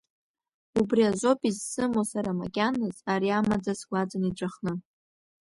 [0.79, 4.73] Убри азоуп изсымоу сара макьаназ ари амаӡа сгәаҵан иҵәахны.